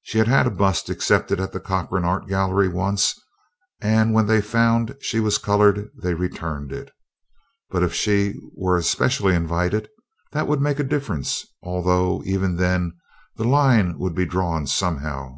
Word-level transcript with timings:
She 0.00 0.16
had 0.16 0.28
had 0.28 0.46
a 0.46 0.50
bust 0.50 0.88
accepted 0.88 1.36
by 1.38 1.44
the 1.44 1.60
Corcoran 1.60 2.02
Art 2.02 2.26
Gallery 2.26 2.68
once, 2.70 3.14
and 3.82 4.14
when 4.14 4.24
they 4.26 4.40
found 4.40 4.96
she 4.98 5.20
was 5.20 5.36
colored 5.36 5.90
they 5.94 6.14
returned 6.14 6.72
it. 6.72 6.90
But 7.68 7.82
if 7.82 7.92
she 7.92 8.32
were 8.54 8.78
especially 8.78 9.34
invited? 9.34 9.90
That 10.32 10.46
would 10.48 10.62
make 10.62 10.78
a 10.78 10.84
difference, 10.84 11.44
although 11.62 12.22
even 12.24 12.56
then 12.56 12.96
the 13.36 13.44
line 13.44 13.98
would 13.98 14.14
be 14.14 14.24
drawn 14.24 14.66
somehow. 14.66 15.36